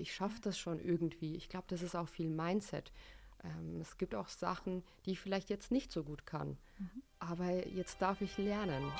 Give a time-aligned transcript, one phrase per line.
[0.00, 1.36] ich schaffe das schon irgendwie.
[1.36, 2.92] Ich glaube, das ist auch viel Mindset.
[3.44, 6.56] Ähm, es gibt auch Sachen, die ich vielleicht jetzt nicht so gut kann.
[6.78, 7.02] Mhm.
[7.18, 8.90] Aber jetzt darf ich lernen.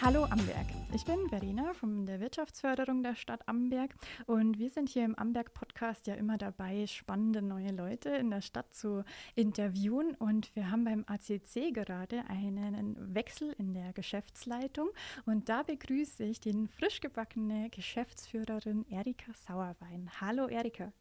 [0.00, 0.66] Hallo Amberg.
[0.94, 3.94] Ich bin Verena von der Wirtschaftsförderung der Stadt Amberg
[4.26, 8.40] und wir sind hier im Amberg Podcast ja immer dabei, spannende neue Leute in der
[8.40, 14.88] Stadt zu interviewen und wir haben beim ACC gerade einen Wechsel in der Geschäftsleitung
[15.26, 20.10] und da begrüße ich den frisch gebackene Geschäftsführerin Erika Sauerwein.
[20.22, 20.92] Hallo Erika.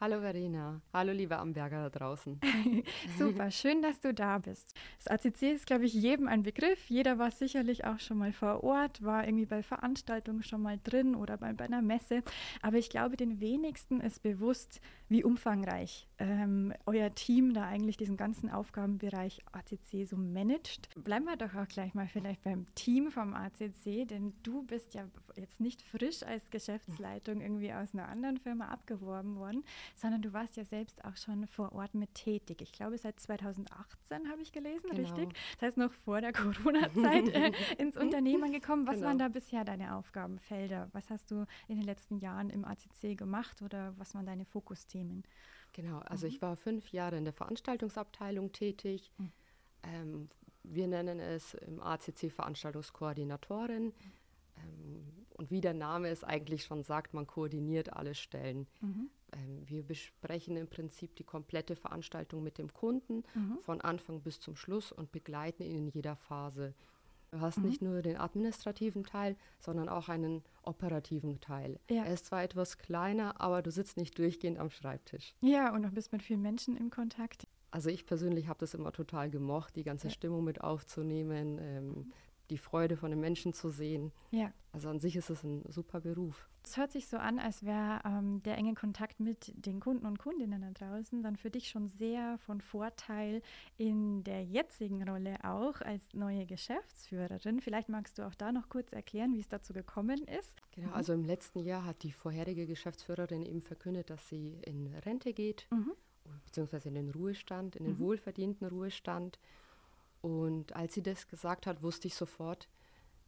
[0.00, 0.82] Hallo Verena.
[0.92, 2.40] Hallo liebe Amberger da draußen.
[3.18, 4.74] Super, schön, dass du da bist.
[4.98, 6.90] Das ACC ist, glaube ich, jedem ein Begriff.
[6.90, 11.14] Jeder war sicherlich auch schon mal vor Ort, war irgendwie bei Veranstaltungen schon mal drin
[11.14, 12.22] oder bei, bei einer Messe.
[12.62, 18.16] Aber ich glaube, den wenigsten ist bewusst, wie umfangreich ähm, euer Team da eigentlich diesen
[18.16, 20.88] ganzen Aufgabenbereich ACC so managt.
[21.02, 25.04] Bleiben wir doch auch gleich mal vielleicht beim Team vom ACC, denn du bist ja
[25.36, 29.64] jetzt nicht frisch als Geschäftsleitung irgendwie aus einer anderen Firma abgeworben worden,
[29.96, 32.62] sondern du warst ja selbst auch schon vor Ort mit tätig.
[32.62, 35.02] Ich glaube, seit 2018 habe ich gelesen, genau.
[35.02, 35.36] richtig?
[35.54, 38.86] Das heißt, noch vor der Corona-Zeit äh, ins Unternehmen gekommen.
[38.86, 39.08] Was genau.
[39.08, 40.88] waren da bisher deine Aufgabenfelder?
[40.92, 45.24] Was hast du in den letzten Jahren im ACC gemacht oder was waren deine Fokusthemen?
[45.72, 46.32] Genau, also mhm.
[46.32, 49.10] ich war fünf Jahre in der Veranstaltungsabteilung tätig.
[49.18, 49.32] Mhm.
[49.82, 50.28] Ähm,
[50.62, 53.86] wir nennen es im ACC Veranstaltungskoordinatorin.
[53.86, 53.92] Mhm.
[54.56, 58.66] Ähm, und wie der Name es eigentlich schon sagt, man koordiniert alle Stellen.
[58.80, 59.10] Mhm.
[59.32, 63.58] Ähm, wir besprechen im Prinzip die komplette Veranstaltung mit dem Kunden mhm.
[63.62, 66.74] von Anfang bis zum Schluss und begleiten ihn in jeder Phase.
[67.34, 67.64] Du hast mhm.
[67.64, 71.80] nicht nur den administrativen Teil, sondern auch einen operativen Teil.
[71.90, 72.04] Ja.
[72.04, 75.34] Er ist zwar etwas kleiner, aber du sitzt nicht durchgehend am Schreibtisch.
[75.40, 77.48] Ja, und du bist mit vielen Menschen im Kontakt.
[77.72, 80.12] Also ich persönlich habe das immer total gemocht, die ganze ja.
[80.12, 82.12] Stimmung mit aufzunehmen, ähm,
[82.50, 84.12] die Freude von den Menschen zu sehen.
[84.30, 84.52] Ja.
[84.72, 86.48] Also an sich ist es ein super Beruf.
[86.64, 90.18] Es hört sich so an, als wäre ähm, der enge Kontakt mit den Kunden und
[90.18, 93.42] Kundinnen da draußen dann für dich schon sehr von Vorteil
[93.76, 97.60] in der jetzigen Rolle auch als neue Geschäftsführerin.
[97.60, 100.60] Vielleicht magst du auch da noch kurz erklären, wie es dazu gekommen ist.
[100.72, 100.94] Genau, mhm.
[100.94, 105.66] also im letzten Jahr hat die vorherige Geschäftsführerin eben verkündet, dass sie in Rente geht,
[105.70, 105.92] mhm.
[106.46, 108.00] beziehungsweise in den Ruhestand, in den mhm.
[108.00, 109.38] wohlverdienten Ruhestand.
[110.24, 112.66] Und als sie das gesagt hat, wusste ich sofort,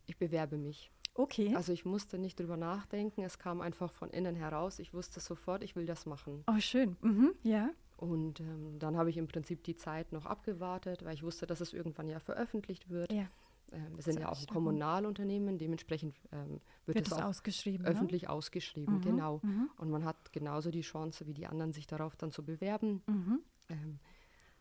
[0.07, 0.91] ich bewerbe mich.
[1.13, 1.55] Okay.
[1.55, 4.79] Also ich musste nicht drüber nachdenken, es kam einfach von innen heraus.
[4.79, 6.43] Ich wusste sofort, ich will das machen.
[6.47, 6.97] Oh, schön.
[7.03, 7.69] Mhm, ja.
[7.99, 11.61] Und ähm, dann habe ich im Prinzip die Zeit noch abgewartet, weil ich wusste, dass
[11.61, 13.13] es irgendwann ja veröffentlicht wird.
[13.13, 13.27] Ja.
[13.73, 17.91] Ähm, wir sind ja auch ein Kommunalunternehmen, dementsprechend ähm, wird, wird es auch ausgeschrieben, ne?
[17.91, 18.31] öffentlich ne?
[18.31, 19.41] ausgeschrieben, mhm, genau.
[19.43, 19.69] Mhm.
[19.77, 23.03] Und man hat genauso die Chance wie die anderen, sich darauf dann zu bewerben.
[23.07, 23.43] Mhm.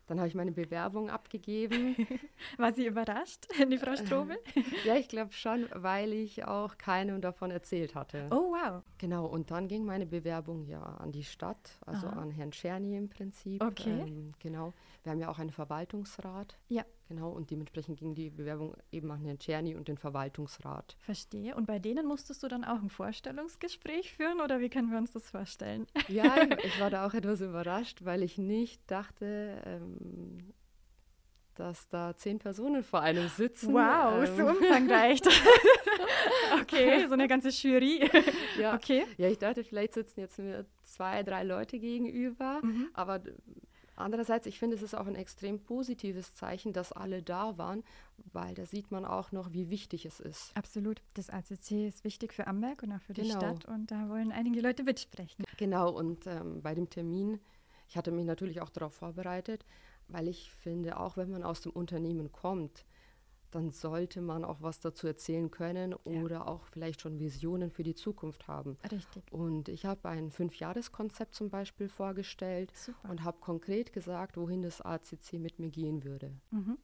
[0.06, 1.96] Dann habe ich meine Bewerbung abgegeben.
[2.58, 4.38] War sie überrascht, die Frau Strobel?
[4.84, 8.28] ja, ich glaube schon, weil ich auch keinem davon erzählt hatte.
[8.30, 8.82] Oh, wow.
[8.98, 12.20] Genau, und dann ging meine Bewerbung ja an die Stadt, also Aha.
[12.20, 13.62] an Herrn Czerny im Prinzip.
[13.62, 14.02] Okay.
[14.06, 14.72] Ähm, genau.
[15.06, 16.58] Wir haben ja auch einen Verwaltungsrat.
[16.68, 16.84] Ja.
[17.08, 20.96] Genau, und dementsprechend ging die Bewerbung eben an Herrn Czerny und den Verwaltungsrat.
[20.98, 21.54] Verstehe.
[21.54, 25.12] Und bei denen musstest du dann auch ein Vorstellungsgespräch führen oder wie können wir uns
[25.12, 25.86] das vorstellen?
[26.08, 26.34] Ja,
[26.64, 30.52] ich war da auch etwas überrascht, weil ich nicht dachte, ähm,
[31.54, 33.74] dass da zehn Personen vor einem sitzen.
[33.74, 34.36] Wow, ähm.
[34.36, 35.20] so umfangreich.
[36.60, 38.10] okay, so eine ganze Jury.
[38.58, 39.04] Ja, okay.
[39.18, 42.88] ja, ich dachte, vielleicht sitzen jetzt mir zwei, drei Leute gegenüber, mhm.
[42.94, 43.20] aber
[43.96, 47.82] Andererseits, ich finde, es ist auch ein extrem positives Zeichen, dass alle da waren,
[48.32, 50.54] weil da sieht man auch noch, wie wichtig es ist.
[50.54, 51.02] Absolut.
[51.14, 53.26] Das ACC ist wichtig für Amberg und auch für genau.
[53.26, 55.44] die Stadt und da wollen einige Leute mitsprechen.
[55.56, 57.40] Genau, und ähm, bei dem Termin,
[57.88, 59.64] ich hatte mich natürlich auch darauf vorbereitet,
[60.08, 62.84] weil ich finde, auch wenn man aus dem Unternehmen kommt,
[63.50, 66.22] dann sollte man auch was dazu erzählen können ja.
[66.22, 68.76] oder auch vielleicht schon Visionen für die Zukunft haben.
[68.90, 69.32] Richtig.
[69.32, 73.10] Und ich habe ein Fünfjahreskonzept zum Beispiel vorgestellt Super.
[73.10, 76.32] und habe konkret gesagt, wohin das ACC mit mir gehen würde.
[76.50, 76.78] Mhm.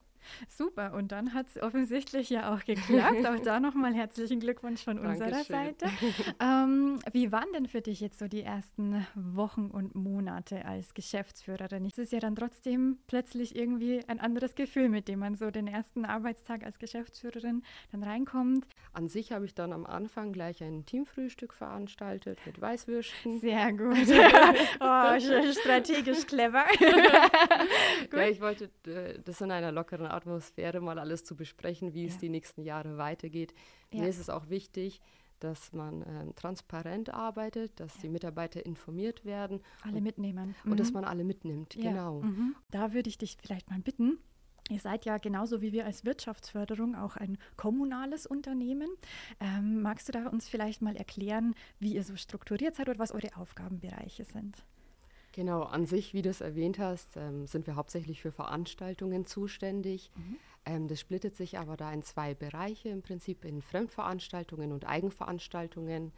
[0.47, 3.25] Super, und dann hat es offensichtlich ja auch geklappt.
[3.25, 5.89] auch da nochmal herzlichen Glückwunsch von unserer Seite.
[6.39, 11.85] Ähm, wie waren denn für dich jetzt so die ersten Wochen und Monate als Geschäftsführerin?
[11.85, 15.67] Es ist ja dann trotzdem plötzlich irgendwie ein anderes Gefühl, mit dem man so den
[15.67, 18.65] ersten Arbeitstag als Geschäftsführerin dann reinkommt.
[18.93, 23.39] An sich habe ich dann am Anfang gleich ein Teamfrühstück veranstaltet mit Weißwürsten.
[23.39, 23.97] Sehr gut.
[24.79, 26.65] oh, strategisch clever.
[28.11, 32.09] ja, ich wollte äh, das in einer lockeren Atmosphäre mal alles zu besprechen, wie ja.
[32.09, 33.53] es die nächsten Jahre weitergeht.
[33.91, 34.01] Ja.
[34.01, 35.01] Mir ist es auch wichtig,
[35.39, 38.01] dass man ähm, transparent arbeitet, dass ja.
[38.03, 39.61] die Mitarbeiter informiert werden.
[39.83, 40.55] Alle mitnehmen.
[40.63, 40.77] Und mhm.
[40.77, 41.91] dass man alle mitnimmt, ja.
[41.91, 42.21] genau.
[42.21, 42.55] Mhm.
[42.71, 44.19] Da würde ich dich vielleicht mal bitten,
[44.69, 48.89] Ihr seid ja genauso wie wir als Wirtschaftsförderung auch ein kommunales Unternehmen.
[49.41, 53.11] Ähm, magst du da uns vielleicht mal erklären, wie ihr so strukturiert seid oder was
[53.11, 54.63] eure Aufgabenbereiche sind?
[55.33, 60.11] Genau, an sich, wie du es erwähnt hast, ähm, sind wir hauptsächlich für Veranstaltungen zuständig.
[60.15, 60.37] Mhm.
[60.65, 66.11] Ähm, das splittet sich aber da in zwei Bereiche, im Prinzip in Fremdveranstaltungen und Eigenveranstaltungen.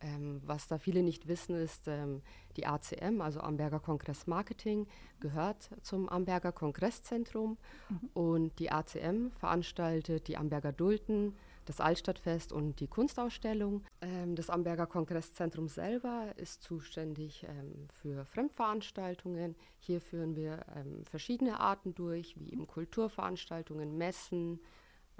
[0.00, 2.22] Ähm, was da viele nicht wissen, ist, ähm,
[2.56, 4.86] die ACM, also Amberger Kongress Marketing,
[5.20, 7.58] gehört zum Amberger Kongresszentrum
[7.90, 8.10] mhm.
[8.14, 11.34] und die ACM veranstaltet die Amberger Dulden,
[11.64, 13.84] das Altstadtfest und die Kunstausstellung.
[14.00, 19.56] Ähm, das Amberger Kongresszentrum selber ist zuständig ähm, für Fremdveranstaltungen.
[19.78, 24.60] Hier führen wir ähm, verschiedene Arten durch, wie eben Kulturveranstaltungen, Messen,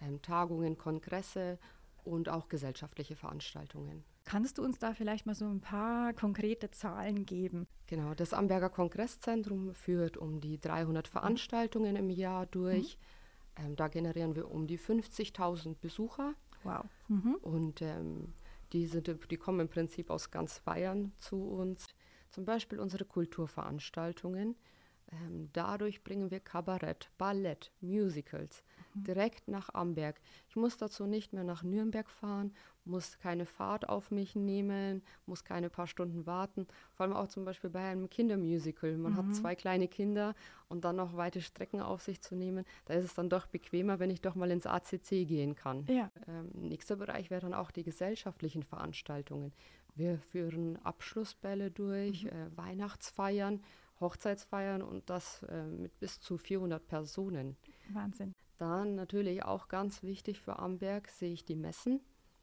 [0.01, 1.59] ähm, Tagungen, Kongresse
[2.05, 4.05] und auch gesellschaftliche Veranstaltungen.
[4.25, 7.67] Kannst du uns da vielleicht mal so ein paar konkrete Zahlen geben?
[7.87, 12.97] Genau, das Amberger Kongresszentrum führt um die 300 Veranstaltungen im Jahr durch.
[12.97, 13.24] Mhm.
[13.57, 16.35] Ähm, da generieren wir um die 50.000 Besucher.
[16.63, 16.85] Wow.
[17.09, 17.35] Mhm.
[17.37, 18.35] Und ähm,
[18.73, 21.87] die, sind, die kommen im Prinzip aus ganz Bayern zu uns.
[22.31, 24.57] Zum Beispiel unsere Kulturveranstaltungen.
[25.13, 28.65] Ähm, dadurch bringen wir Kabarett, Ballett, Musicals.
[28.95, 30.21] Direkt nach Amberg.
[30.49, 32.53] Ich muss dazu nicht mehr nach Nürnberg fahren,
[32.85, 36.67] muss keine Fahrt auf mich nehmen, muss keine paar Stunden warten.
[36.93, 38.97] Vor allem auch zum Beispiel bei einem Kindermusical.
[38.97, 39.17] Man mhm.
[39.17, 40.35] hat zwei kleine Kinder
[40.69, 42.65] und dann noch weite Strecken auf sich zu nehmen.
[42.85, 45.87] Da ist es dann doch bequemer, wenn ich doch mal ins ACC gehen kann.
[45.87, 46.11] Ja.
[46.29, 49.53] Ähm, nächster Bereich wäre dann auch die gesellschaftlichen Veranstaltungen.
[49.95, 52.31] Wir führen Abschlussbälle durch, mhm.
[52.31, 53.61] äh, Weihnachtsfeiern
[54.01, 57.57] Hochzeitsfeiern und das äh, mit bis zu 400 Personen.
[57.91, 58.34] Wahnsinn.
[58.65, 62.01] Dann natürlich auch ganz wichtig für Amberg sehe ich die Messen.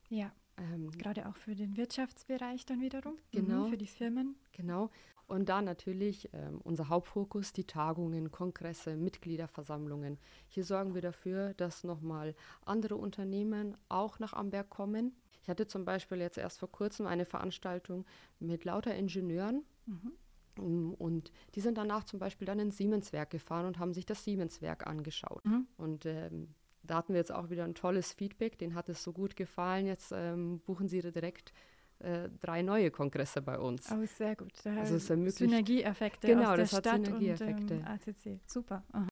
[0.08, 0.32] Ja.
[0.56, 3.18] Ähm, Gerade auch für den Wirtschaftsbereich dann wiederum.
[3.32, 3.66] Genau.
[3.66, 4.36] Mhm, für die Firmen.
[4.52, 4.92] Genau.
[5.26, 10.20] Und dann natürlich ähm, unser Hauptfokus, die Tagungen, Kongresse, Mitgliederversammlungen.
[10.48, 12.36] Hier sorgen wir dafür, dass nochmal
[12.66, 15.16] andere Unternehmen auch nach Amberg kommen.
[15.42, 18.06] Ich hatte zum Beispiel jetzt erst vor kurzem eine Veranstaltung
[18.40, 19.66] mit lauter Ingenieuren.
[19.88, 20.12] Mhm.
[20.60, 24.24] Ähm, und die sind danach zum Beispiel dann ins Siemenswerk gefahren und haben sich das
[24.24, 25.46] Siemenswerk angeschaut.
[25.46, 25.68] Mhm.
[25.78, 29.14] Und ähm, da hatten wir jetzt auch wieder ein tolles Feedback, denen hat es so
[29.14, 29.86] gut gefallen.
[29.86, 31.54] Jetzt ähm, buchen sie direkt
[32.00, 33.92] äh, drei neue Kongresse bei uns.
[33.92, 34.54] Oh, sehr gut.
[34.64, 37.74] Da also es ermöglicht Synergieeffekte genau, aus der das Stadt Synergieeffekte.
[37.76, 38.40] und ähm, ACC.
[38.48, 38.84] Super.
[38.92, 39.08] Aha.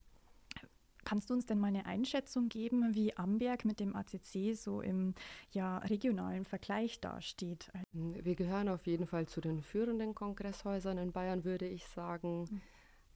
[1.10, 5.16] Kannst du uns denn mal eine Einschätzung geben, wie Amberg mit dem ACC so im
[5.50, 7.72] ja, regionalen Vergleich dasteht?
[7.96, 12.42] Hm, wir gehören auf jeden Fall zu den führenden Kongresshäusern in Bayern, würde ich sagen.
[12.42, 12.62] Mhm.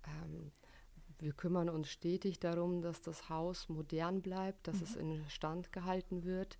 [0.07, 0.51] Ähm,
[1.19, 4.83] wir kümmern uns stetig darum, dass das Haus modern bleibt, dass mhm.
[4.83, 6.57] es in Stand gehalten wird.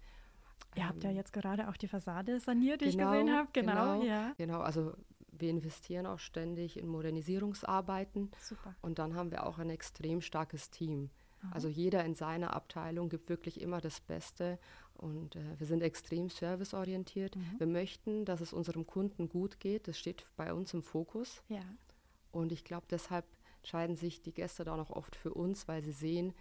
[0.75, 3.36] Ihr ähm, habt ja ähm, jetzt gerade auch die Fassade saniert, die genau, ich gesehen
[3.36, 3.50] habe.
[3.53, 4.33] Genau, genau, ja.
[4.38, 4.94] Genau, also
[5.31, 8.29] wir investieren auch ständig in Modernisierungsarbeiten.
[8.39, 8.75] Super.
[8.81, 11.09] Und dann haben wir auch ein extrem starkes Team.
[11.51, 14.59] Also jeder in seiner Abteilung gibt wirklich immer das Beste
[14.95, 17.35] und äh, wir sind extrem serviceorientiert.
[17.35, 17.55] Mhm.
[17.57, 19.87] Wir möchten, dass es unserem Kunden gut geht.
[19.87, 21.43] Das steht bei uns im Fokus.
[21.49, 21.63] Ja.
[22.31, 23.25] Und ich glaube, deshalb
[23.57, 26.33] entscheiden sich die Gäste da noch oft für uns, weil sie sehen,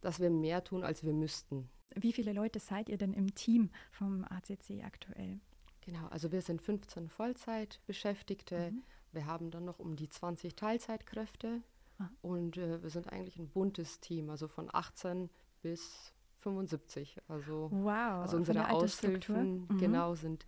[0.00, 1.68] dass wir mehr tun, als wir müssten.
[1.94, 5.40] Wie viele Leute seid ihr denn im Team vom ACC aktuell?
[5.80, 8.72] Genau, also wir sind 15 Vollzeitbeschäftigte.
[8.72, 8.82] Mhm.
[9.12, 11.62] Wir haben dann noch um die 20 Teilzeitkräfte
[11.98, 12.08] Ah.
[12.22, 15.30] Und äh, wir sind eigentlich ein buntes Team, also von 18
[15.62, 17.18] bis 75.
[17.28, 19.78] Also, wow, also unsere Aushilfen mhm.
[19.78, 20.46] genau sind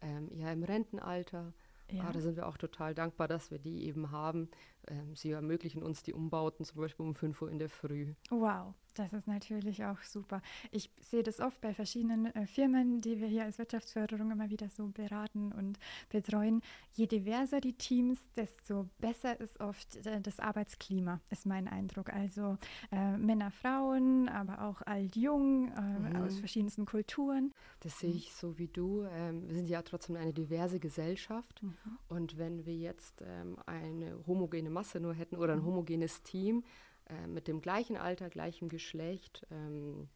[0.00, 1.52] ähm, ja im Rentenalter.
[1.90, 2.04] Ja.
[2.04, 4.50] Ah, da sind wir auch total dankbar, dass wir die eben haben.
[4.88, 8.14] Ähm, sie ermöglichen uns die Umbauten zum Beispiel um 5 Uhr in der Früh.
[8.28, 10.42] Wow, das ist natürlich auch super.
[10.70, 14.68] Ich sehe das oft bei verschiedenen äh, Firmen, die wir hier als Wirtschaftsförderung immer wieder
[14.68, 15.78] so beraten und
[16.10, 16.62] betreuen.
[16.94, 22.12] Je diverser die Teams, desto besser ist oft äh, das Arbeitsklima, ist mein Eindruck.
[22.12, 22.58] Also
[22.90, 26.16] äh, Männer, Frauen, aber auch alt-jung, äh, mhm.
[26.16, 27.52] aus verschiedensten Kulturen.
[27.80, 29.04] Das sehe ich so wie du.
[29.10, 31.62] Ähm, wir sind ja trotzdem eine diverse Gesellschaft.
[31.62, 31.74] Mhm.
[32.08, 35.66] Und wenn wir jetzt ähm, eine homogene Masse nur hätten oder ein mhm.
[35.66, 36.64] homogenes Team,
[37.08, 40.08] äh, mit dem gleichen Alter, gleichem Geschlecht, ähm,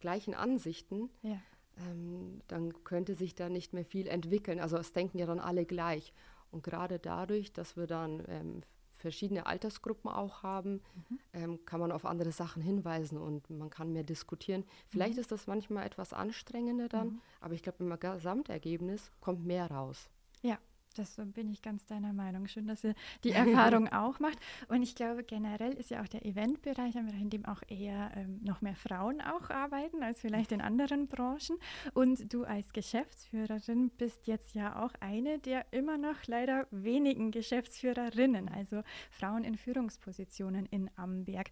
[0.00, 1.38] gleichen Ansichten, ja.
[1.78, 4.60] ähm, dann könnte sich da nicht mehr viel entwickeln.
[4.60, 6.12] Also es denken ja dann alle gleich.
[6.50, 8.62] Und gerade dadurch, dass wir dann ähm,
[9.00, 11.18] verschiedene Altersgruppen auch haben, mhm.
[11.32, 14.64] ähm, kann man auf andere Sachen hinweisen und man kann mehr diskutieren.
[14.88, 15.20] Vielleicht mhm.
[15.20, 17.20] ist das manchmal etwas anstrengender dann, mhm.
[17.40, 20.10] aber ich glaube, im Gesamtergebnis kommt mehr raus.
[20.42, 20.58] Ja,
[21.00, 22.46] das bin ich ganz deiner Meinung.
[22.46, 24.38] Schön, dass ihr die Erfahrung auch macht.
[24.68, 28.10] Und ich glaube, generell ist ja auch der Eventbereich ein Bereich, in dem auch eher
[28.16, 31.56] ähm, noch mehr Frauen auch arbeiten als vielleicht in anderen Branchen.
[31.94, 38.48] Und du als Geschäftsführerin bist jetzt ja auch eine der immer noch leider wenigen Geschäftsführerinnen,
[38.48, 41.50] also Frauen in Führungspositionen in Amberg.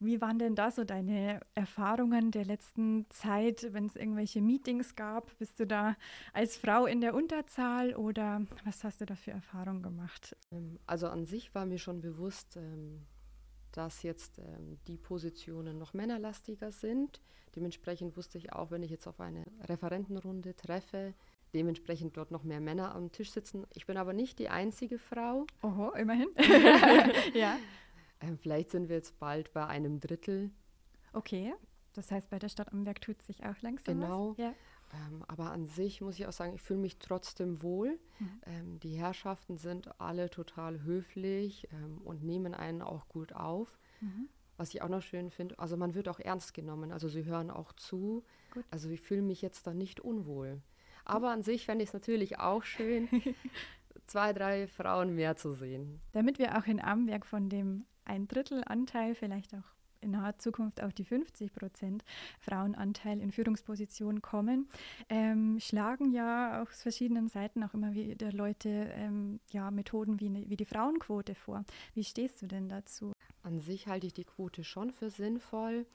[0.00, 5.36] Wie waren denn da so deine Erfahrungen der letzten Zeit, wenn es irgendwelche Meetings gab?
[5.38, 5.96] Bist du da
[6.32, 10.36] als Frau in der Unterzahl oder was hast du da für Erfahrungen gemacht?
[10.50, 13.06] Ähm, also an sich war mir schon bewusst, ähm,
[13.72, 17.20] dass jetzt ähm, die Positionen noch männerlastiger sind.
[17.54, 21.14] Dementsprechend wusste ich auch, wenn ich jetzt auf eine Referentenrunde treffe,
[21.54, 23.66] dementsprechend dort noch mehr Männer am Tisch sitzen.
[23.74, 25.46] Ich bin aber nicht die einzige Frau.
[25.62, 26.28] Oho, immerhin.
[27.34, 27.58] ja.
[28.20, 30.50] Ähm, vielleicht sind wir jetzt bald bei einem Drittel.
[31.12, 31.54] Okay,
[31.94, 34.30] das heißt, bei der Stadt Amberg tut sich auch langsam genau.
[34.30, 34.36] was.
[34.36, 34.48] Genau.
[34.48, 34.54] Ja.
[34.94, 37.98] Ähm, aber an sich muss ich auch sagen, ich fühle mich trotzdem wohl.
[38.18, 38.40] Mhm.
[38.46, 43.78] Ähm, die Herrschaften sind alle total höflich ähm, und nehmen einen auch gut auf.
[44.00, 44.28] Mhm.
[44.56, 47.50] Was ich auch noch schön finde, also man wird auch ernst genommen, also sie hören
[47.50, 48.24] auch zu.
[48.52, 48.64] Gut.
[48.70, 50.62] Also ich fühle mich jetzt da nicht unwohl.
[51.04, 53.08] Aber an sich fände ich es natürlich auch schön,
[54.06, 56.00] zwei, drei Frauen mehr zu sehen.
[56.12, 60.82] Damit wir auch in Amberg von dem ein Drittel Anteil, vielleicht auch in naher Zukunft
[60.82, 62.04] auf die 50 Prozent
[62.40, 64.68] Frauenanteil in Führungspositionen kommen,
[65.08, 70.44] ähm, schlagen ja aus verschiedenen Seiten auch immer wieder Leute ähm, ja, Methoden wie, ne,
[70.48, 71.64] wie die Frauenquote vor.
[71.94, 73.12] Wie stehst du denn dazu?
[73.42, 75.86] An sich halte ich die Quote schon für sinnvoll.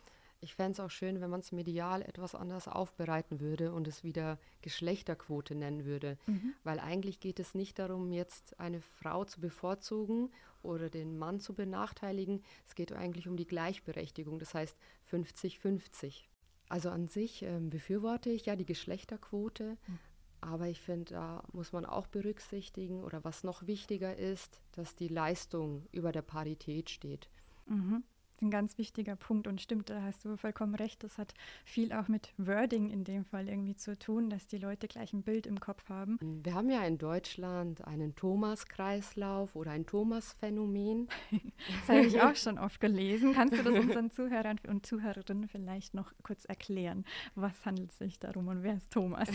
[0.43, 4.03] Ich fände es auch schön, wenn man es medial etwas anders aufbereiten würde und es
[4.03, 6.17] wieder Geschlechterquote nennen würde.
[6.27, 6.53] Mhm.
[6.65, 10.31] Weil eigentlich geht es nicht darum, jetzt eine Frau zu bevorzugen
[10.61, 12.43] oder den Mann zu benachteiligen.
[12.67, 14.77] Es geht eigentlich um die Gleichberechtigung, das heißt
[15.09, 16.23] 50-50.
[16.67, 19.99] Also an sich ähm, befürworte ich ja die Geschlechterquote, mhm.
[20.41, 25.07] aber ich finde, da muss man auch berücksichtigen oder was noch wichtiger ist, dass die
[25.07, 27.29] Leistung über der Parität steht.
[27.65, 28.03] Mhm
[28.41, 31.03] ein ganz wichtiger Punkt und stimmt, da hast du vollkommen recht.
[31.03, 31.33] Das hat
[31.65, 35.23] viel auch mit Wording in dem Fall irgendwie zu tun, dass die Leute gleich ein
[35.23, 36.17] Bild im Kopf haben.
[36.21, 41.07] Wir haben ja in Deutschland einen Thomas-Kreislauf oder ein Thomas-Phänomen.
[41.31, 43.33] das habe ich auch schon oft gelesen.
[43.33, 47.05] Kannst du das unseren Zuhörern und Zuhörerinnen vielleicht noch kurz erklären?
[47.35, 49.29] Was handelt es sich darum und wer ist Thomas?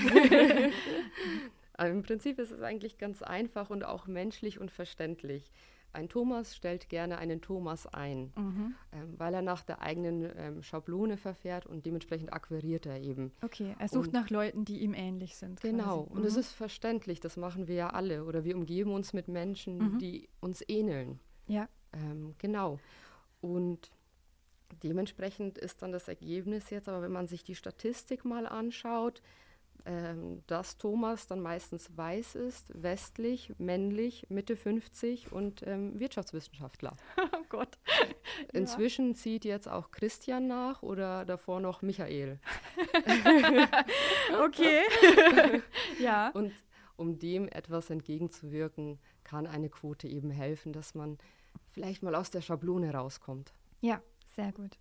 [1.73, 5.53] Also Im Prinzip ist es eigentlich ganz einfach und auch menschlich und verständlich.
[5.99, 8.75] Ein Thomas stellt gerne einen Thomas ein, mhm.
[8.93, 13.33] ähm, weil er nach der eigenen ähm, Schablone verfährt und dementsprechend akquiriert er eben.
[13.43, 15.61] Okay, er sucht und, nach Leuten, die ihm ähnlich sind.
[15.61, 16.17] Genau, quasi.
[16.17, 16.41] und es mhm.
[16.41, 19.99] ist verständlich, das machen wir ja alle oder wir umgeben uns mit Menschen, mhm.
[19.99, 21.19] die uns ähneln.
[21.49, 21.69] Ja.
[21.93, 22.79] Ähm, genau.
[23.41, 23.91] Und
[24.85, 29.21] dementsprechend ist dann das Ergebnis jetzt, aber wenn man sich die Statistik mal anschaut,
[29.87, 36.97] ähm, dass Thomas dann meistens weiß ist, westlich, männlich, Mitte 50 und ähm, Wirtschaftswissenschaftler.
[37.31, 37.79] Oh Gott.
[38.53, 39.15] Inzwischen ja.
[39.15, 42.39] zieht jetzt auch Christian nach oder davor noch Michael.
[44.45, 44.83] okay.
[45.99, 46.29] ja.
[46.31, 46.53] Und
[46.97, 51.17] um dem etwas entgegenzuwirken, kann eine Quote eben helfen, dass man
[51.71, 53.53] vielleicht mal aus der Schablone rauskommt.
[53.81, 54.03] Ja,
[54.35, 54.79] sehr gut.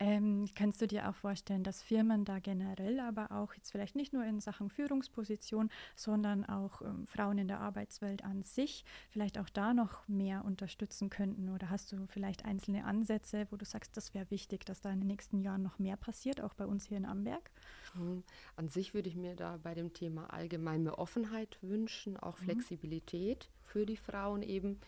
[0.00, 4.12] Ähm, kannst du dir auch vorstellen, dass Firmen da generell, aber auch jetzt vielleicht nicht
[4.12, 9.48] nur in Sachen Führungsposition, sondern auch ähm, Frauen in der Arbeitswelt an sich vielleicht auch
[9.48, 11.48] da noch mehr unterstützen könnten?
[11.48, 14.98] Oder hast du vielleicht einzelne Ansätze, wo du sagst, das wäre wichtig, dass da in
[14.98, 17.50] den nächsten Jahren noch mehr passiert, auch bei uns hier in Amberg?
[17.94, 18.24] Mhm.
[18.56, 22.44] An sich würde ich mir da bei dem Thema allgemein mehr Offenheit wünschen, auch mhm.
[22.44, 24.80] Flexibilität für die Frauen eben.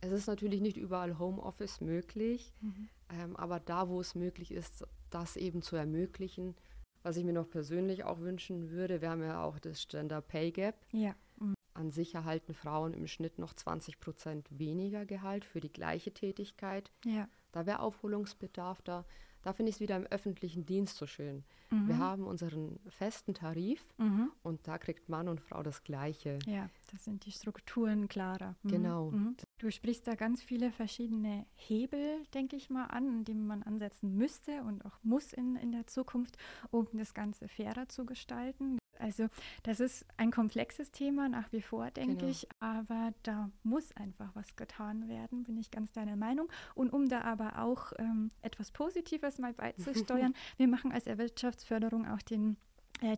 [0.00, 2.52] Es ist natürlich nicht überall Homeoffice möglich.
[2.60, 2.88] Mhm.
[3.10, 6.54] Ähm, aber da, wo es möglich ist, das eben zu ermöglichen.
[7.02, 10.52] Was ich mir noch persönlich auch wünschen würde, wir haben ja auch das Gender Pay
[10.52, 10.76] Gap.
[10.92, 11.14] Ja.
[11.38, 11.54] Mhm.
[11.74, 16.90] An sich erhalten Frauen im Schnitt noch 20 Prozent weniger Gehalt für die gleiche Tätigkeit.
[17.04, 17.28] Ja.
[17.52, 19.04] Da wäre Aufholungsbedarf da.
[19.42, 21.44] Da finde ich es wieder im öffentlichen Dienst so schön.
[21.70, 21.88] Mhm.
[21.88, 24.30] Wir haben unseren festen Tarif mhm.
[24.42, 26.38] und da kriegt Mann und Frau das Gleiche.
[26.46, 28.56] Ja, das sind die Strukturen klarer.
[28.62, 28.68] Mhm.
[28.68, 29.10] Genau.
[29.10, 29.36] Mhm.
[29.58, 34.62] Du sprichst da ganz viele verschiedene Hebel, denke ich mal, an, denen man ansetzen müsste
[34.62, 36.36] und auch muss in, in der Zukunft,
[36.70, 38.78] um das Ganze fairer zu gestalten.
[39.00, 39.28] Also
[39.62, 42.30] das ist ein komplexes Thema nach wie vor, denke genau.
[42.30, 46.48] ich, aber da muss einfach was getan werden, bin ich ganz deiner Meinung.
[46.74, 52.22] Und um da aber auch ähm, etwas Positives mal beizusteuern, wir machen als Wirtschaftsförderung auch
[52.22, 52.56] den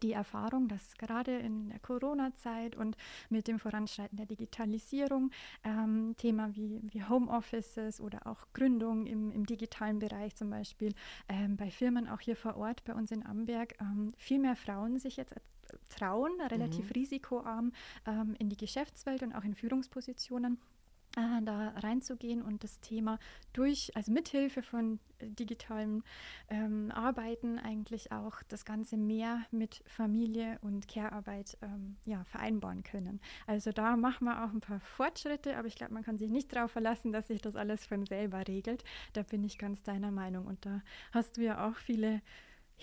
[0.02, 2.96] die Erfahrung, dass gerade in der Corona-Zeit und
[3.28, 5.30] mit dem Voranschreiten der Digitalisierung
[5.64, 10.94] ähm, Thema wie, wie Homeoffices oder auch Gründung im, im digitalen Bereich zum Beispiel
[11.28, 14.98] ähm, bei Firmen auch hier vor Ort bei uns in Amberg ähm, viel mehr Frauen
[14.98, 15.34] sich jetzt
[15.88, 16.92] trauen, relativ mhm.
[16.92, 17.72] risikoarm
[18.06, 20.58] ähm, in die Geschäftswelt und auch in Führungspositionen
[21.16, 23.18] äh, da reinzugehen und das Thema
[23.52, 26.04] durch, also mithilfe von äh, digitalem
[26.48, 33.20] ähm, Arbeiten eigentlich auch das Ganze mehr mit Familie und Care-Arbeit ähm, ja, vereinbaren können.
[33.46, 36.54] Also da machen wir auch ein paar Fortschritte, aber ich glaube, man kann sich nicht
[36.54, 38.84] darauf verlassen, dass sich das alles von selber regelt.
[39.12, 42.22] Da bin ich ganz deiner Meinung und da hast du ja auch viele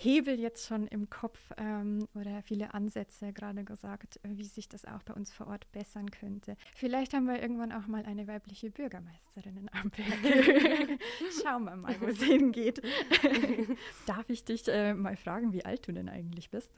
[0.00, 5.02] Hebel jetzt schon im Kopf ähm, oder viele Ansätze gerade gesagt, wie sich das auch
[5.02, 6.56] bei uns vor Ort bessern könnte.
[6.76, 10.06] Vielleicht haben wir irgendwann auch mal eine weibliche Bürgermeisterin in Amberg.
[11.42, 12.80] Schauen wir mal, wo es hingeht.
[14.06, 16.70] Darf ich dich äh, mal fragen, wie alt du denn eigentlich bist?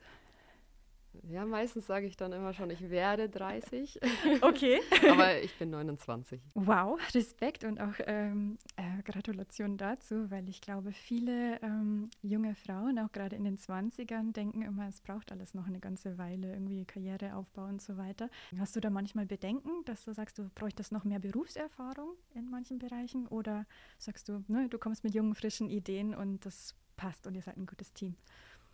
[1.29, 4.00] Ja, meistens sage ich dann immer schon, ich werde 30.
[4.43, 4.81] Okay.
[5.11, 6.41] Aber ich bin 29.
[6.55, 12.99] Wow, Respekt und auch ähm, äh, Gratulation dazu, weil ich glaube, viele ähm, junge Frauen,
[12.99, 16.85] auch gerade in den 20ern, denken immer, es braucht alles noch eine ganze Weile, irgendwie
[16.85, 18.29] Karriereaufbau und so weiter.
[18.59, 22.79] Hast du da manchmal Bedenken, dass du sagst, du bräuchtest noch mehr Berufserfahrung in manchen
[22.79, 23.27] Bereichen?
[23.29, 23.67] Oder
[23.99, 27.57] sagst du, ne, du kommst mit jungen, frischen Ideen und das passt und ihr seid
[27.57, 28.17] ein gutes Team?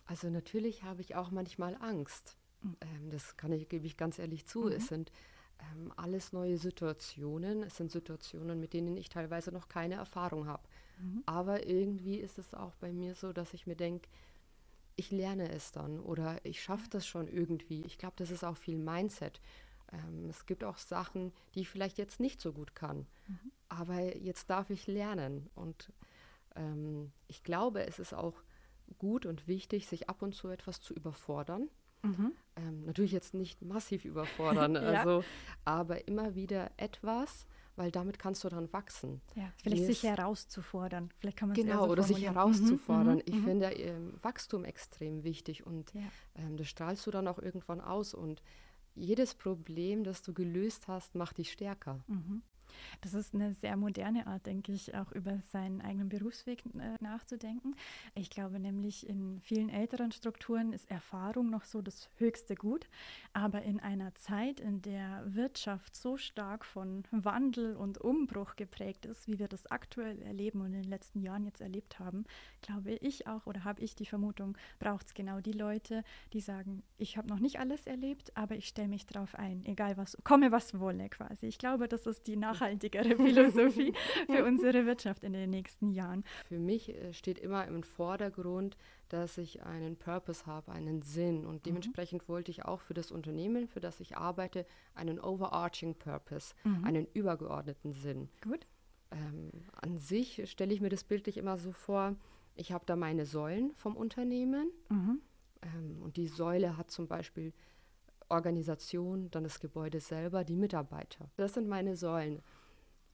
[0.07, 2.37] Also natürlich habe ich auch manchmal Angst.
[2.61, 2.77] Mhm.
[2.81, 4.61] Ähm, das kann ich, gebe ich ganz ehrlich zu.
[4.61, 4.71] Mhm.
[4.71, 5.11] Es sind
[5.59, 7.63] ähm, alles neue Situationen.
[7.63, 10.63] Es sind Situationen, mit denen ich teilweise noch keine Erfahrung habe.
[10.99, 11.23] Mhm.
[11.25, 14.07] Aber irgendwie ist es auch bei mir so, dass ich mir denke,
[14.95, 17.83] ich lerne es dann oder ich schaffe das schon irgendwie.
[17.85, 19.39] Ich glaube, das ist auch viel Mindset.
[19.91, 23.05] Ähm, es gibt auch Sachen, die ich vielleicht jetzt nicht so gut kann.
[23.27, 23.51] Mhm.
[23.69, 25.49] Aber jetzt darf ich lernen.
[25.53, 25.91] Und
[26.55, 28.41] ähm, ich glaube, es ist auch
[28.97, 31.69] gut und wichtig, sich ab und zu etwas zu überfordern.
[32.03, 32.31] Mhm.
[32.55, 34.81] Ähm, natürlich jetzt nicht massiv überfordern, ja.
[34.81, 35.23] also,
[35.65, 39.21] aber immer wieder etwas, weil damit kannst du dann wachsen.
[39.35, 41.11] Ja, vielleicht sich herauszufordern.
[41.19, 43.15] Vielleicht kann man genau so oder sich herauszufordern.
[43.15, 43.43] Mhm, ich mhm.
[43.43, 46.01] finde ähm, Wachstum extrem wichtig und ja.
[46.35, 48.41] ähm, das strahlst du dann auch irgendwann aus und
[48.95, 52.03] jedes Problem, das du gelöst hast, macht dich stärker.
[52.07, 52.41] Mhm.
[53.01, 57.75] Das ist eine sehr moderne Art, denke ich, auch über seinen eigenen Berufsweg äh, nachzudenken.
[58.15, 62.87] Ich glaube nämlich, in vielen älteren Strukturen ist Erfahrung noch so das höchste Gut.
[63.33, 69.27] Aber in einer Zeit, in der Wirtschaft so stark von Wandel und Umbruch geprägt ist,
[69.27, 72.25] wie wir das aktuell erleben und in den letzten Jahren jetzt erlebt haben,
[72.61, 76.03] glaube ich auch oder habe ich die Vermutung, braucht es genau die Leute,
[76.33, 79.97] die sagen, ich habe noch nicht alles erlebt, aber ich stelle mich darauf ein, egal
[79.97, 81.47] was, komme was wolle quasi.
[81.47, 83.93] Ich glaube, das ist die Nachhaltigkeit nachhaltigere Philosophie
[84.25, 86.23] für unsere Wirtschaft in den nächsten Jahren.
[86.47, 88.77] Für mich äh, steht immer im Vordergrund,
[89.09, 91.45] dass ich einen Purpose habe, einen Sinn.
[91.45, 91.63] Und mhm.
[91.63, 92.33] dementsprechend mhm.
[92.33, 96.83] wollte ich auch für das Unternehmen, für das ich arbeite, einen overarching Purpose, mhm.
[96.83, 98.29] einen übergeordneten Sinn.
[98.41, 98.67] Gut.
[99.11, 99.51] Ähm,
[99.81, 102.15] an sich stelle ich mir das bildlich immer so vor,
[102.55, 104.71] ich habe da meine Säulen vom Unternehmen.
[104.89, 105.21] Mhm.
[105.61, 107.53] Ähm, und die Säule hat zum Beispiel
[108.29, 111.29] Organisation, dann das Gebäude selber, die Mitarbeiter.
[111.37, 112.41] Das sind meine Säulen.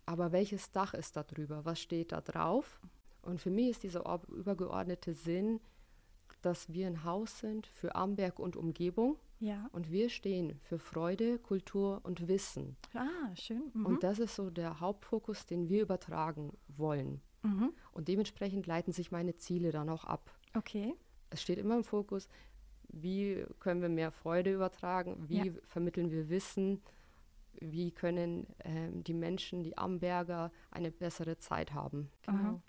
[0.06, 1.66] Aber welches Dach ist da drüber?
[1.66, 2.82] Was steht da drauf?
[3.22, 5.62] Und für mich ist dieser übergeordnete Sinn,
[6.42, 9.18] dass wir ein Haus sind für Amberg und Umgebung.
[9.39, 9.70] Ja.
[9.72, 12.76] Und wir stehen für Freude, Kultur und Wissen.
[12.94, 13.72] Ah, schön.
[13.74, 13.86] Mhm.
[13.86, 17.22] Und das ist so der Hauptfokus, den wir übertragen wollen.
[17.44, 17.74] Mhm.
[17.92, 20.32] Und dementsprechend leiten sich meine Ziele dann auch ab.
[20.54, 20.96] Okay.
[21.30, 22.28] Es steht immer im Fokus,
[22.89, 25.54] wie können wir mehr Freude übertragen, wie ja.
[25.66, 26.82] vermitteln wir Wissen,
[27.60, 32.10] wie können ähm, die Menschen, die Amberger, eine bessere Zeit haben.
[32.24, 32.62] Genau.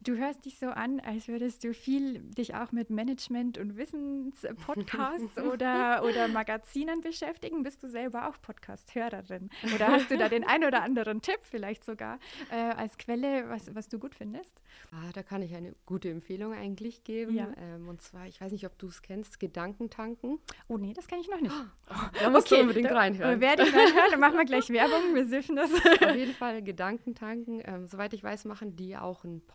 [0.00, 5.38] Du hörst dich so an, als würdest du viel dich auch mit Management- und Wissenspodcasts
[5.52, 7.62] oder, oder Magazinen beschäftigen.
[7.62, 9.50] Bist du selber auch Podcast-Hörerin?
[9.74, 12.18] Oder hast du da den ein oder anderen Tipp vielleicht sogar
[12.50, 14.60] äh, als Quelle, was, was du gut findest?
[14.92, 17.34] Ah, da kann ich eine gute Empfehlung eigentlich geben.
[17.34, 17.48] Ja.
[17.56, 20.38] Ähm, und zwar, ich weiß nicht, ob du es kennst, Gedankentanken.
[20.68, 21.54] Oh nee, das kenne ich noch nicht.
[21.54, 23.40] Oh, da musst okay, du unbedingt da, reinhören.
[23.40, 25.70] Werde ich reinhören, dann machen wir gleich Werbung, wir siffen das.
[25.72, 27.62] Auf jeden Fall Gedankentanken.
[27.64, 29.53] Ähm, soweit ich weiß, machen die auch einen Podcast.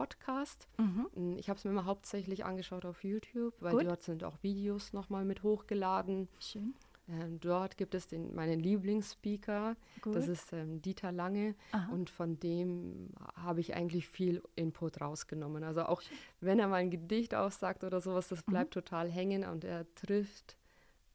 [0.77, 1.07] Mhm.
[1.15, 3.85] Mm, ich habe es mir immer hauptsächlich angeschaut auf YouTube, weil Gut.
[3.85, 6.27] dort sind auch Videos nochmal mit hochgeladen.
[6.39, 6.73] Schön.
[7.09, 10.15] Ähm, dort gibt es den, meinen Lieblingsspeaker, Gut.
[10.15, 11.91] das ist ähm, Dieter Lange Aha.
[11.91, 15.63] und von dem habe ich eigentlich viel Input rausgenommen.
[15.63, 16.03] Also auch
[16.39, 18.81] wenn er mal ein Gedicht aussagt oder sowas, das bleibt mhm.
[18.81, 20.58] total hängen und er trifft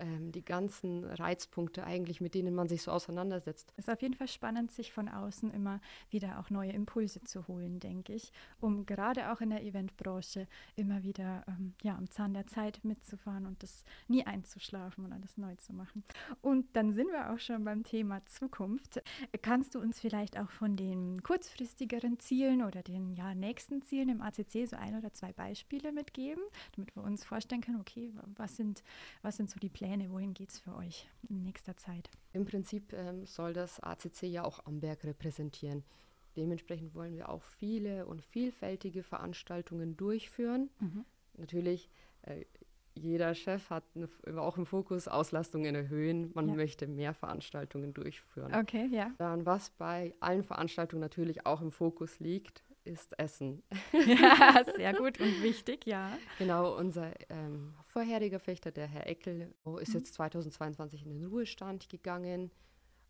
[0.00, 3.72] ähm, die ganzen Reizpunkte eigentlich, mit denen man sich so auseinandersetzt.
[3.76, 5.80] Es ist auf jeden Fall spannend, sich von außen immer
[6.11, 11.04] wieder auch neue Impulse zu holen, denke ich, um gerade auch in der Eventbranche immer
[11.04, 15.54] wieder ähm, ja, am Zahn der Zeit mitzufahren und das nie einzuschlafen und alles neu
[15.57, 16.02] zu machen.
[16.40, 19.00] Und dann sind wir auch schon beim Thema Zukunft.
[19.42, 24.20] Kannst du uns vielleicht auch von den kurzfristigeren Zielen oder den ja, nächsten Zielen im
[24.20, 26.42] ACC so ein oder zwei Beispiele mitgeben,
[26.74, 28.83] damit wir uns vorstellen können, okay, was sind,
[29.22, 29.84] was sind so die Pläne?
[29.85, 30.11] Pläne?
[30.11, 32.11] Wohin geht es für euch in nächster Zeit?
[32.33, 35.85] Im Prinzip ähm, soll das ACC ja auch Amberg repräsentieren.
[36.37, 40.70] Dementsprechend wollen wir auch viele und vielfältige Veranstaltungen durchführen.
[40.81, 41.05] Mhm.
[41.37, 41.90] Natürlich,
[42.23, 42.47] äh,
[42.94, 46.31] jeder Chef hat eine, auch im Fokus Auslastungen erhöhen.
[46.35, 46.55] Man ja.
[46.55, 48.55] möchte mehr Veranstaltungen durchführen.
[48.55, 49.11] Okay, ja.
[49.18, 53.62] Dann, was bei allen Veranstaltungen natürlich auch im Fokus liegt, ist Essen.
[53.92, 56.16] Ja, sehr gut und wichtig, ja.
[56.38, 60.00] Genau, unser ähm, vorheriger Fechter, der Herr Eckel, ist mhm.
[60.00, 62.50] jetzt 2022 in den Ruhestand gegangen.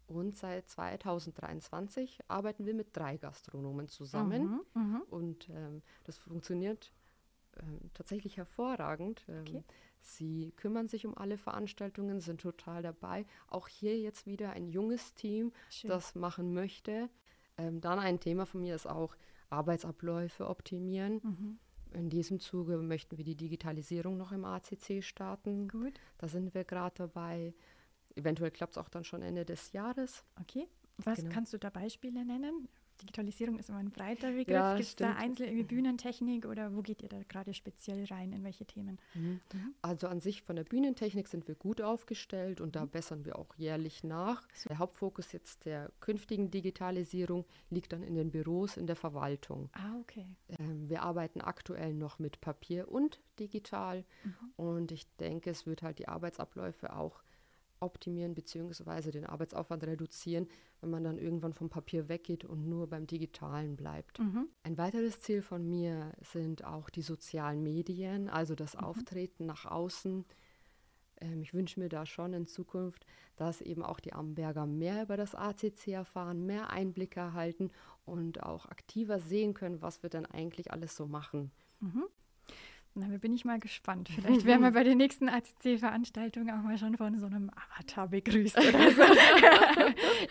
[0.07, 4.61] Und seit 2023 arbeiten wir mit drei Gastronomen zusammen.
[4.75, 5.01] Mhm, mh.
[5.09, 6.93] Und ähm, das funktioniert
[7.59, 9.25] ähm, tatsächlich hervorragend.
[9.27, 9.65] Ähm, okay.
[10.01, 13.25] Sie kümmern sich um alle Veranstaltungen, sind total dabei.
[13.49, 15.89] Auch hier jetzt wieder ein junges Team, Schön.
[15.89, 17.09] das machen möchte.
[17.57, 19.17] Ähm, dann ein Thema von mir ist auch
[19.49, 21.21] Arbeitsabläufe optimieren.
[21.23, 21.59] Mhm.
[21.95, 25.69] In diesem Zuge möchten wir die Digitalisierung noch im ACC starten.
[25.69, 25.95] Gut.
[26.19, 27.55] Da sind wir gerade dabei.
[28.17, 30.25] Eventuell klappt es auch dann schon Ende des Jahres.
[30.41, 30.69] Okay.
[30.99, 31.33] Was genau.
[31.33, 32.69] kannst du da Beispiele nennen?
[33.03, 34.49] Digitalisierung ist immer ein breiter Begriff.
[34.49, 38.33] Ja, Gibt es da einzelne Bühnentechnik oder wo geht ihr da gerade speziell rein?
[38.33, 38.99] In welche Themen?
[39.15, 39.41] Mhm.
[39.53, 39.75] Mhm.
[39.83, 42.91] Also an sich von der Bühnentechnik sind wir gut aufgestellt und da mhm.
[42.91, 44.47] bessern wir auch jährlich nach.
[44.69, 49.71] Der Hauptfokus jetzt der künftigen Digitalisierung liegt dann in den Büros, in der Verwaltung.
[49.73, 50.27] Ah, okay.
[50.59, 54.35] Ähm, wir arbeiten aktuell noch mit Papier und digital mhm.
[54.57, 57.23] und ich denke, es wird halt die Arbeitsabläufe auch
[57.81, 59.11] optimieren bzw.
[59.11, 60.49] den Arbeitsaufwand reduzieren,
[60.81, 64.19] wenn man dann irgendwann vom Papier weggeht und nur beim Digitalen bleibt.
[64.19, 64.49] Mhm.
[64.63, 68.81] Ein weiteres Ziel von mir sind auch die sozialen Medien, also das mhm.
[68.81, 70.25] Auftreten nach außen.
[71.21, 73.07] Ähm, ich wünsche mir da schon in Zukunft,
[73.37, 77.71] dass eben auch die Amberger mehr über das ACC erfahren, mehr Einblicke erhalten
[78.05, 81.51] und auch aktiver sehen können, was wir dann eigentlich alles so machen.
[81.81, 82.05] Mhm.
[82.97, 84.09] Na, da bin ich mal gespannt.
[84.09, 88.57] Vielleicht werden wir bei der nächsten ACC-Veranstaltung auch mal schon von so einem Avatar begrüßt
[88.57, 89.03] oder so.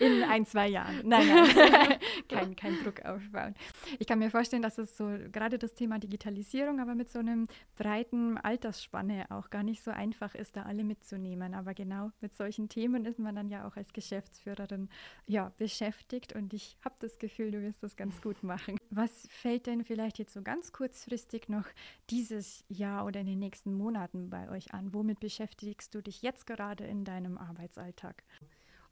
[0.02, 1.06] In ein, zwei Jahren.
[1.06, 1.98] Nein, nein,
[2.30, 3.54] kein, kein Druck aufbauen.
[3.98, 7.48] Ich kann mir vorstellen, dass es so gerade das Thema Digitalisierung, aber mit so einem
[7.76, 11.52] breiten Altersspanne auch gar nicht so einfach ist, da alle mitzunehmen.
[11.52, 14.88] Aber genau mit solchen Themen ist man dann ja auch als Geschäftsführerin
[15.26, 18.78] ja, beschäftigt und ich habe das Gefühl, du wirst das ganz gut machen.
[18.88, 21.66] Was fällt denn vielleicht jetzt so ganz kurzfristig noch
[22.08, 24.92] dieses Jahr oder in den nächsten Monaten bei euch an?
[24.92, 28.22] Womit beschäftigst du dich jetzt gerade in deinem Arbeitsalltag?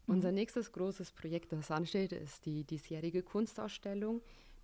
[0.06, 0.36] Unser mhm.
[0.36, 4.20] nächstes großes Projekt, das ansteht, ist die diesjährige Kunstausstellung.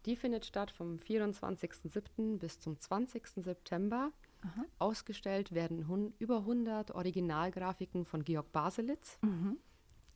[0.07, 2.39] Die findet statt vom 24.07.
[2.39, 3.27] bis zum 20.
[3.37, 4.11] September.
[4.43, 4.65] Aha.
[4.79, 5.85] Ausgestellt werden
[6.19, 9.19] über 100 Originalgrafiken von Georg Baselitz.
[9.23, 9.59] Mhm.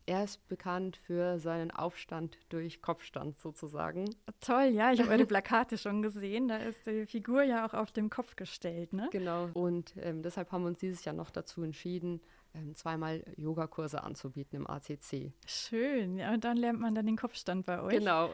[0.05, 4.13] Er ist bekannt für seinen Aufstand durch Kopfstand sozusagen.
[4.41, 6.47] Toll, ja, ich habe eure Plakate schon gesehen.
[6.47, 9.07] Da ist die Figur ja auch auf dem Kopf gestellt, ne?
[9.11, 9.49] Genau.
[9.53, 12.19] Und ähm, deshalb haben wir uns dieses Jahr noch dazu entschieden,
[12.53, 15.31] ähm, zweimal Yogakurse anzubieten im ACC.
[15.45, 17.97] Schön, ja, und dann lernt man dann den Kopfstand bei euch.
[17.97, 18.29] Genau.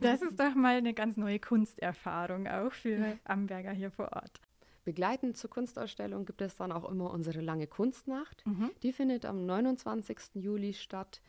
[0.00, 4.40] Das ist doch mal eine ganz neue Kunsterfahrung auch für Amberger hier vor Ort.
[4.86, 8.46] Begleitend zur Kunstausstellung gibt es dann auch immer unsere lange Kunstnacht.
[8.46, 8.70] Mhm.
[8.84, 10.36] Die findet am 29.
[10.36, 11.20] Juli statt.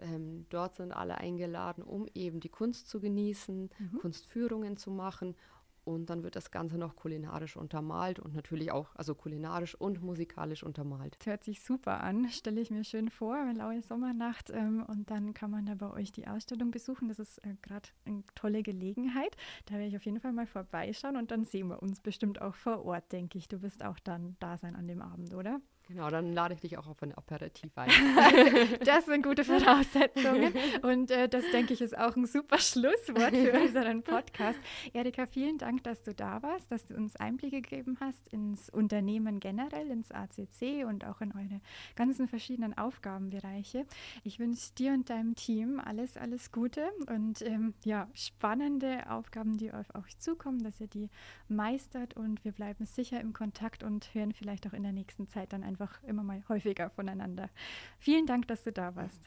[0.00, 3.98] Ähm, dort sind alle eingeladen, um eben die Kunst zu genießen, mhm.
[4.00, 5.36] Kunstführungen zu machen
[5.84, 10.62] und dann wird das Ganze noch kulinarisch untermalt und natürlich auch, also kulinarisch und musikalisch
[10.62, 11.16] untermalt.
[11.18, 14.50] Das hört sich super an, stelle ich mir schön vor, eine laue Sommernacht.
[14.50, 17.08] Ähm, und dann kann man da bei euch die Ausstellung besuchen.
[17.08, 19.36] Das ist äh, gerade eine tolle Gelegenheit.
[19.66, 22.54] Da werde ich auf jeden Fall mal vorbeischauen und dann sehen wir uns bestimmt auch
[22.54, 23.48] vor Ort, denke ich.
[23.48, 25.60] Du wirst auch dann da sein an dem Abend, oder?
[25.88, 27.90] Genau, dann lade ich dich auch auf ein Aperitif ein.
[28.84, 30.54] das sind gute Voraussetzungen.
[30.80, 34.58] Und äh, das, denke ich, ist auch ein super Schlusswort für unseren Podcast.
[34.94, 39.40] Erika, vielen Dank, dass du da warst, dass du uns Einblicke gegeben hast ins Unternehmen
[39.40, 41.60] generell, ins ACC und auch in eure
[41.96, 43.84] ganzen verschiedenen Aufgabenbereiche.
[44.22, 49.70] Ich wünsche dir und deinem Team alles, alles Gute und ähm, ja, spannende Aufgaben, die
[49.70, 51.10] auf euch zukommen, dass ihr die
[51.48, 55.52] meistert und wir bleiben sicher im Kontakt und hören vielleicht auch in der nächsten Zeit
[55.52, 57.50] dann ein einfach immer mal häufiger voneinander.
[57.98, 59.20] Vielen Dank, dass du da warst.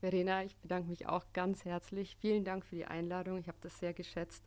[0.00, 2.16] Verena, ich bedanke mich auch ganz herzlich.
[2.20, 3.38] Vielen Dank für die Einladung.
[3.38, 4.42] Ich habe das sehr geschätzt.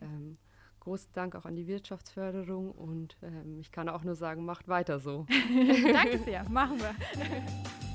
[0.00, 0.36] Ähm,
[0.80, 5.00] großen Dank auch an die Wirtschaftsförderung und ähm, ich kann auch nur sagen, macht weiter
[5.00, 5.26] so.
[5.92, 6.94] Danke sehr, machen wir.